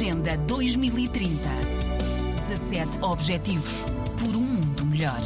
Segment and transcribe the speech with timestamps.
[0.00, 1.28] Agenda 2030.
[2.48, 3.84] 17 Objetivos
[4.18, 5.20] por um mundo melhor.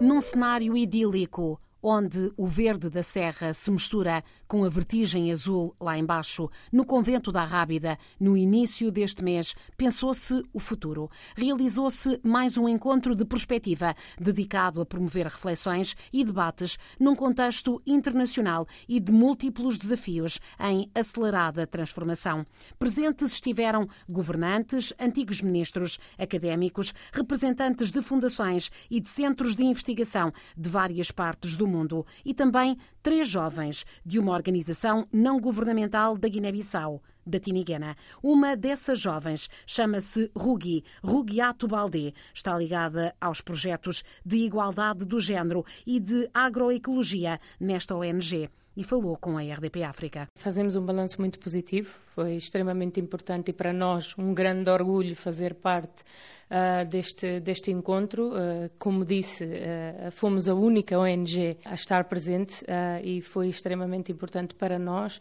[0.00, 5.98] Num cenário idílico, onde o verde da serra se mistura com a vertigem azul lá
[5.98, 11.10] embaixo, no convento da Rábida, no início deste mês, pensou-se o futuro.
[11.36, 18.66] Realizou-se mais um encontro de perspectiva, dedicado a promover reflexões e debates num contexto internacional
[18.88, 22.44] e de múltiplos desafios em acelerada transformação.
[22.78, 30.68] Presentes estiveram governantes, antigos ministros, académicos, representantes de fundações e de centros de investigação de
[30.68, 37.02] várias partes do mundo e também três jovens de uma organização não governamental da Guiné-Bissau,
[37.26, 37.96] da Tiniguena.
[38.22, 42.12] Uma dessas jovens chama-se Rugi, Rugiato Baldé.
[42.32, 48.48] Está ligada aos projetos de igualdade do género e de agroecologia nesta ONG
[48.78, 50.28] e falou com a RDP África.
[50.36, 55.54] Fazemos um balanço muito positivo, foi extremamente importante e para nós um grande orgulho fazer
[55.54, 56.04] parte
[56.48, 58.30] uh, deste, deste encontro.
[58.30, 62.64] Uh, como disse, uh, fomos a única ONG a estar presente
[63.02, 65.20] e foi extremamente importante para nós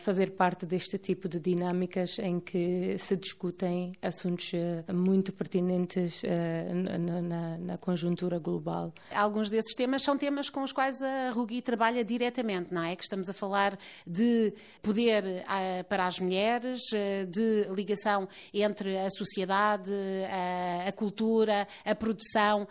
[0.00, 4.52] fazer parte deste tipo de dinâmicas em que se discutem assuntos
[4.92, 8.92] muito pertinentes na, na, na, conjuntura global.
[9.14, 12.94] Alguns desses temas são temas com os quais a Rugui trabalha diretamente, não é?
[12.96, 15.44] Que estamos a falar de poder
[15.88, 16.80] para as mulheres,
[17.28, 19.92] de ligação entre a sociedade,
[20.30, 22.66] a a cultura, a produção,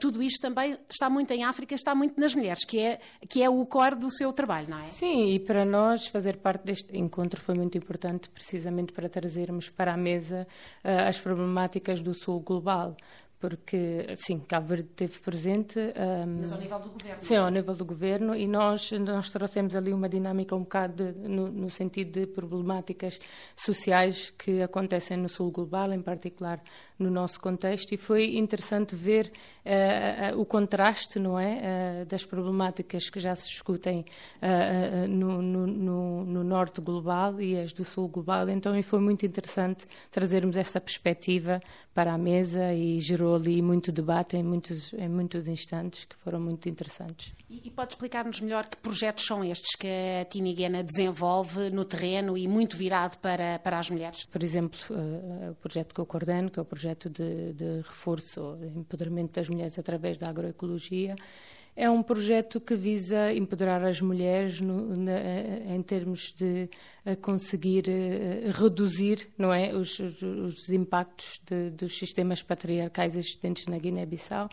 [0.00, 3.50] tudo isto também está muito em África, está muito nas mulheres, que é, que é
[3.50, 4.86] o core do seu trabalho, não é?
[4.86, 9.92] Sim, e para nós fazer parte deste encontro foi muito importante, precisamente para trazermos para
[9.92, 10.46] a mesa
[10.84, 12.96] uh, as problemáticas do Sul global
[13.44, 15.78] porque, sim, Cabo Verde esteve presente.
[15.78, 17.20] Um, Mas ao nível do governo?
[17.20, 21.28] Sim, ao nível do governo, e nós, nós trouxemos ali uma dinâmica um bocado de,
[21.28, 23.20] no, no, sentido de problemáticas
[23.54, 26.58] sociais que acontecem no Sul Global, em particular
[26.98, 29.32] no nosso contexto, e foi interessante ver
[29.64, 34.04] uh, uh, o contraste, não é, uh, das problemáticas que já se discutem
[35.08, 39.26] no, no, no, no Norte Global e as do Sul Global, então e foi muito
[39.26, 41.60] interessante trazermos essa perspectiva
[41.92, 46.40] para a mesa e gerou ali muito debate em muitos, em muitos instantes que foram
[46.40, 47.32] muito interessantes.
[47.48, 49.86] E, e pode explicar-nos melhor que projetos são estes que
[50.20, 54.24] a Timiguena desenvolve no terreno e muito virado para, para as mulheres?
[54.24, 54.78] Por exemplo,
[55.50, 59.78] o projeto que eu coordeno, que é o projeto de, de reforço, empoderamento das mulheres
[59.78, 61.16] através da agroecologia,
[61.76, 65.12] é um projeto que visa empoderar as mulheres no, na,
[65.66, 66.68] em termos de
[67.20, 73.76] conseguir uh, reduzir não é, os, os, os impactos de, dos sistemas patriarcais existentes na
[73.76, 74.48] Guiné-Bissau,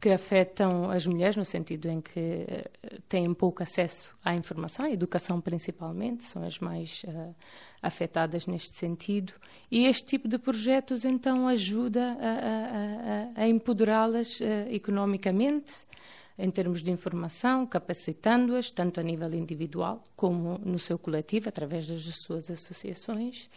[0.00, 4.90] que afetam as mulheres no sentido em que uh, têm pouco acesso à informação, à
[4.90, 7.34] educação principalmente, são as mais uh,
[7.82, 9.32] afetadas neste sentido.
[9.70, 14.40] E este tipo de projetos então ajuda a, a, a, a empoderá-las
[14.70, 15.88] economicamente
[16.38, 22.02] em termos de informação, capacitando-as, tanto a nível individual como no seu coletivo, através das
[22.16, 23.48] suas associações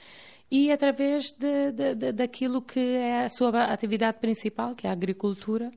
[0.52, 4.94] e através de, de, de, daquilo que é a sua atividade principal, que é a
[4.94, 5.72] agricultura,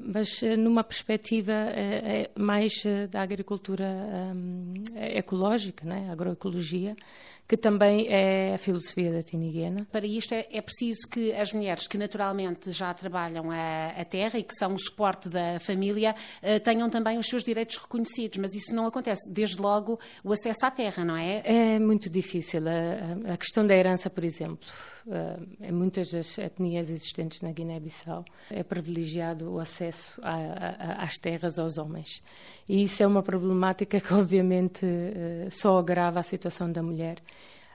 [0.00, 3.84] mas numa perspectiva é mais da agricultura
[4.34, 6.08] um, ecológica, né?
[6.10, 6.96] agroecologia,
[7.46, 9.86] que também é a filosofia da Tiniguena.
[9.92, 14.38] Para isto é, é, preciso que as mulheres que naturalmente já trabalham a, a terra
[14.38, 16.14] e que são o suporte da família
[16.62, 19.30] tenham também os seus direitos reconhecidos, mas isso não acontece.
[19.30, 21.42] Desde logo o acesso à terra, não é?
[21.44, 22.62] É muito difícil.
[22.66, 24.66] A, a questão da herança, por exemplo,
[25.06, 28.62] uh, em muitas das etnias existentes na Guiné-Bissau é
[28.94, 32.22] privilegiado o acesso a, a, às terras aos homens.
[32.68, 37.18] E isso é uma problemática que obviamente uh, só agrava a situação da mulher.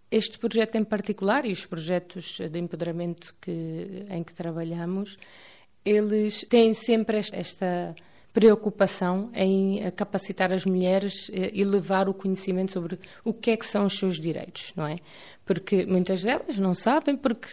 [0.09, 5.17] Este projeto em particular e os projetos de empoderamento que, em que trabalhamos,
[5.85, 7.93] eles têm sempre esta
[8.33, 13.65] preocupação em capacitar as mulheres eh, e levar o conhecimento sobre o que é que
[13.65, 14.99] são os seus direitos, não é?
[15.45, 17.47] Porque muitas delas não sabem porque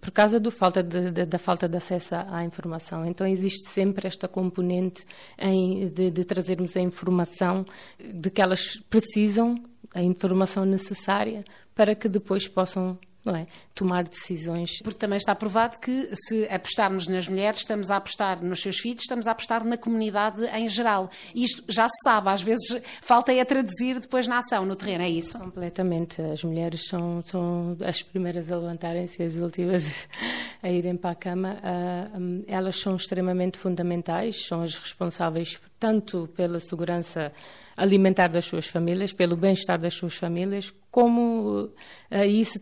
[0.00, 3.06] por causa do falta de, de, da falta de acesso à, informação.
[3.06, 5.04] Então existe sempre esta componente
[5.38, 7.64] em, de, de trazermos a informação
[7.98, 9.54] de que elas precisam,
[9.94, 11.44] a informação necessária
[11.74, 13.46] para que depois possam não é?
[13.74, 14.78] tomar decisões.
[14.82, 19.02] Porque também está provado que se apostarmos nas mulheres, estamos a apostar nos seus filhos,
[19.02, 21.10] estamos a apostar na comunidade em geral.
[21.34, 25.10] Isto já se sabe, às vezes falta é traduzir depois na ação, no terreno, é
[25.10, 25.38] isso?
[25.38, 26.22] Completamente.
[26.22, 30.08] As mulheres são, são as primeiras a levantarem-se e as últimas
[30.62, 31.56] a irem para a cama.
[31.56, 37.32] Uh, elas são extremamente fundamentais, são as responsáveis tanto pela segurança
[37.76, 41.68] alimentar das suas famílias, pelo bem-estar das suas famílias, como
[42.10, 42.58] uh, isso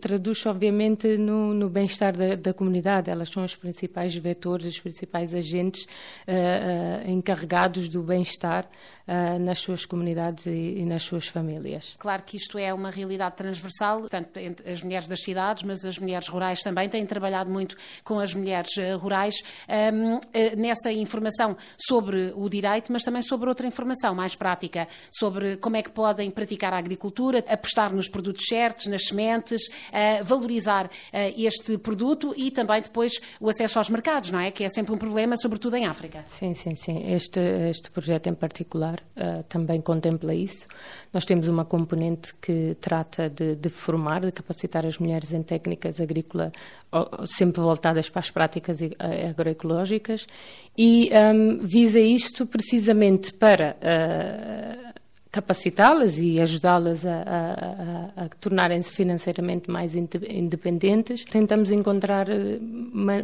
[0.00, 3.10] traduz, obviamente, no, no bem-estar da, da, comunidade.
[3.10, 8.68] Elas são os principais vetores, os principais agentes uh, uh, encarregados do bem-estar
[9.40, 11.96] nas suas comunidades e, e, nas suas famílias.
[11.98, 15.98] Claro que isto é uma realidade transversal, tanto entre as mulheres das cidades, mas as
[15.98, 18.70] mulheres rurais também têm trabalhado muito com as mulheres
[19.00, 19.34] rurais
[19.92, 20.20] um,
[20.56, 25.82] nessa informação sobre o direito, mas também sobre outra informação mais prática, sobre como é
[25.82, 29.62] que podem praticar a agricultura, apostar nos produtos certos, nas sementes,
[30.24, 30.90] valorizar
[31.36, 34.50] este produto e também depois o acesso aos mercados, não é?
[34.50, 36.24] Que é sempre um problema, sobretudo em África.
[36.26, 37.12] Sim, sim, sim.
[37.12, 40.66] Este, este projeto em particular uh, também contempla isso.
[41.12, 46.00] Nós temos uma componente que trata de, de formar, de capacitar as mulheres em técnicas
[46.00, 46.52] agrícolas
[47.26, 48.78] sempre voltadas para as práticas
[49.30, 50.26] agroecológicas
[50.76, 54.91] e um, visa isto precisamente para uh,
[55.32, 61.24] capacitá-las e ajudá-las a, a, a, a tornarem-se financeiramente mais independentes.
[61.24, 62.58] Tentamos encontrar eh,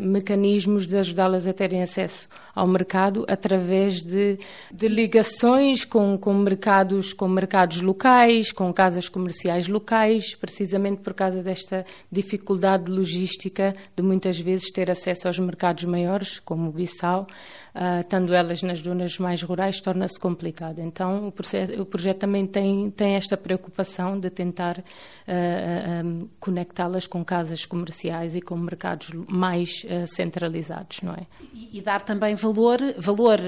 [0.00, 4.38] mecanismos de ajudá-las a terem acesso ao mercado através de,
[4.72, 11.42] de ligações com, com, mercados, com mercados locais, com casas comerciais locais, precisamente por causa
[11.42, 17.26] desta dificuldade logística de muitas vezes ter acesso aos mercados maiores, como o Bissau,
[17.74, 20.80] uh, estando elas nas zonas mais rurais, torna-se complicado.
[20.80, 26.28] Então, o, processo, o, projeto também tem, tem esta preocupação de tentar uh, uh, um,
[26.38, 31.26] conectá-las com casas comerciais e com mercados mais centralizados, não é?
[31.52, 33.40] E, e, dar também valor, valor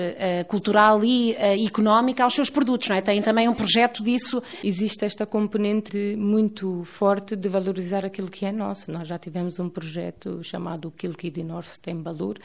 [0.48, 3.00] cultural e económico aos seus produtos, não é?
[3.00, 4.42] Tem também um projeto disso.
[4.64, 8.90] Existe esta componente muito forte de valorizar aquilo que é nosso.
[8.90, 12.38] Nós já tivemos um projeto chamado Kilki de North tem valor,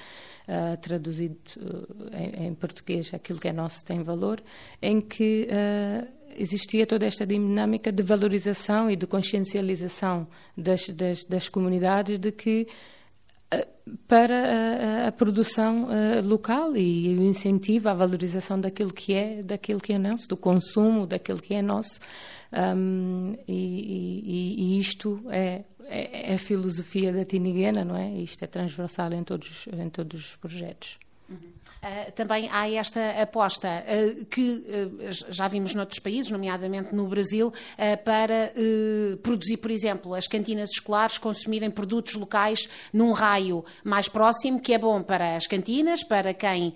[0.48, 4.42] uh, traduzido uh, em, em, português, aquilo que é nosso tem valor,
[4.82, 5.95] em que uh,
[6.36, 10.28] existia toda esta dinâmica de valorização e de consciencialização
[10.58, 12.68] das, das, das comunidades de que
[14.08, 19.80] para a, a, produção uh, local e o incentivo à valorização daquilo que é daquilo
[19.80, 22.00] que é nosso, do consumo daquilo que é nosso
[22.52, 28.10] um, e, e, e, isto é é, é a filosofia da Tiniguena, não é?
[28.10, 30.98] Isto é transversal em todos, em todos os projetos.
[31.28, 37.54] Uh, também há esta aposta uh, que uh, já vimos noutros países, nomeadamente no Brasil,
[38.04, 38.52] para
[39.22, 44.78] produzir, por exemplo, as cantinas escolares consumirem produtos locais num raio mais próximo, que é
[44.78, 46.74] bom para as cantinas, para quem,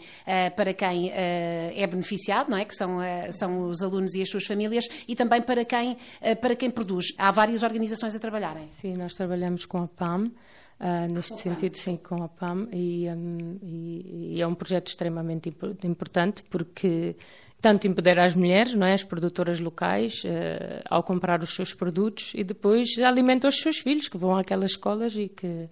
[0.56, 2.66] para quem é beneficiado, não é?
[2.66, 2.98] que são,
[3.32, 5.98] são os alunos e as suas famílias, e também para quem,
[6.42, 7.08] para quem produz.
[7.18, 8.66] Há várias organizações a trabalharem.
[8.66, 10.32] Sim, nós trabalhamos com a PAM.
[10.80, 15.54] Uh, neste sentido, sim, com a PAM, e, um, e, e, é um projeto extremamente
[15.84, 17.18] importante porque
[17.60, 22.32] tanto empodera as mulheres, não é, as produtoras locais, uh, ao comprar os seus produtos
[22.34, 25.68] e depois alimenta os seus filhos que vão àquelas escolas e que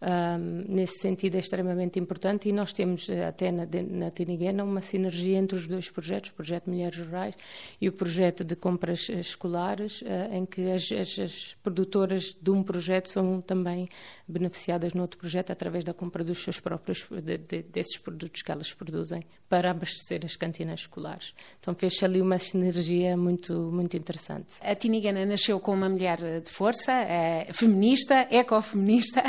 [0.00, 4.80] um, nesse sentido é extremamente importante e nós temos eh, até na, na Tiniguena uma
[4.80, 7.34] sinergia entre os dois projetos, o projeto Mulheres Rurais
[7.80, 12.50] e o projeto de compras eh, escolares, uh, em que as, as, as, produtoras de
[12.50, 13.88] um projeto são também
[14.26, 18.52] beneficiadas no outro projeto através da compra dos seus próprios, de, de, desses produtos que
[18.52, 21.34] elas produzem para abastecer as cantinas escolares.
[21.58, 24.54] Então fez-se ali uma sinergia muito, muito interessante.
[24.60, 29.22] A Tiniguena nasceu com uma mulher de força, é, feminista, ecofeminista,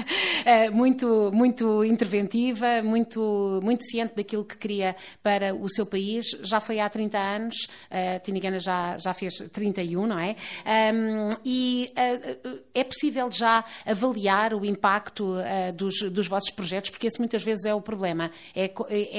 [0.46, 6.26] é, muito, muito interventiva, muito, muito ciente daquilo que queria para o seu país.
[6.44, 7.56] Já foi há 30 anos,
[7.90, 10.36] a Tinigana já, já fez 31, não é?
[10.94, 17.08] Um, e uh, é possível já avaliar o impacto uh, dos, dos vossos projetos, porque
[17.08, 18.32] esse muitas vezes é o problema.
[18.56, 18.72] É,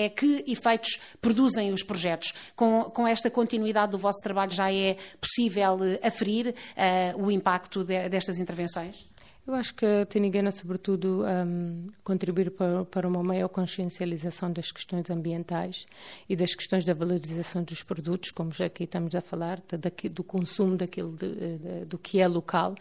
[0.04, 2.32] é que efeitos produzem os projetos.
[2.54, 8.08] Com, com esta continuidade do vosso trabalho já é possível aferir uh, o impacto de,
[8.08, 9.09] destas intervenções?
[9.50, 11.88] Eu acho que a Tiniguena, sobretudo, um,
[12.56, 15.86] para, para, uma maior consciencialização das questões ambientais
[16.28, 20.22] e das questões da valorização dos produtos, como já aqui estamos a falar, de, do
[20.22, 22.76] consumo daquilo de, de, do que é local,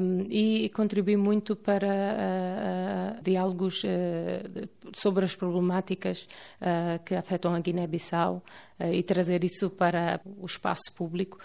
[0.00, 6.26] um, e contribuir muito para uh, uh, diálogos uh, sobre as problemáticas
[7.04, 8.42] que afetam a Guiné-Bissau
[8.92, 11.38] e trazer isso para o espaço público.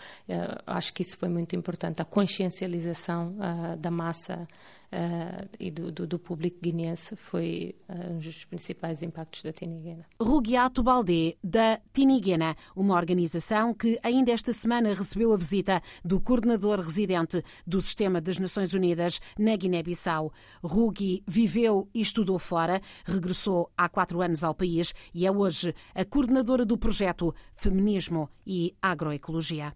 [0.65, 3.35] acho que isso foi muito importante, a consciencialização
[3.79, 4.47] da massa uh,
[4.91, 10.05] uh, e do, do, do, público guineense foi uh, um dos principais impactos da Tiniguena.
[10.21, 16.79] Rugiato Baldé, da Tiniguena, uma organização que ainda esta semana recebeu a visita do coordenador
[16.79, 20.31] residente do Sistema das Nações Unidas na Guiné-Bissau.
[20.63, 26.05] Rugi viveu e estudou fora, regressou há quatro anos ao país e é hoje a
[26.05, 29.73] coordenadora do projeto Feminismo e Agroecologia.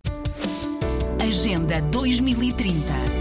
[1.20, 3.21] Agenda 2030